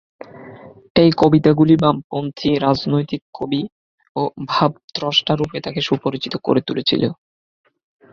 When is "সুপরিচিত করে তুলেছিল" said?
5.87-7.03